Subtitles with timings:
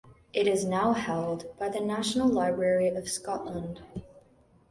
[0.33, 3.81] It is now held by the National Library of Scotland.